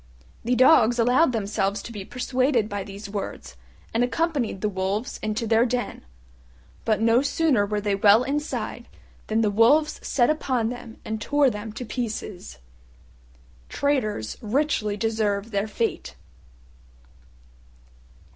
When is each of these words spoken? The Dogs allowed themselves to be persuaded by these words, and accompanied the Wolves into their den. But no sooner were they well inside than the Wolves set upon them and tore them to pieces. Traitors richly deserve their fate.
The 0.43 0.55
Dogs 0.55 0.97
allowed 0.97 1.31
themselves 1.31 1.83
to 1.83 1.91
be 1.91 2.03
persuaded 2.03 2.67
by 2.67 2.83
these 2.83 3.07
words, 3.07 3.55
and 3.93 4.03
accompanied 4.03 4.61
the 4.61 4.67
Wolves 4.67 5.19
into 5.21 5.45
their 5.45 5.63
den. 5.63 6.03
But 6.85 7.01
no 7.01 7.21
sooner 7.21 7.67
were 7.67 7.79
they 7.81 7.93
well 7.93 8.23
inside 8.23 8.87
than 9.27 9.41
the 9.41 9.51
Wolves 9.51 9.99
set 10.01 10.31
upon 10.31 10.69
them 10.69 10.97
and 11.05 11.21
tore 11.21 11.51
them 11.51 11.71
to 11.73 11.85
pieces. 11.85 12.57
Traitors 13.69 14.37
richly 14.41 14.97
deserve 14.97 15.51
their 15.51 15.67
fate. 15.67 16.15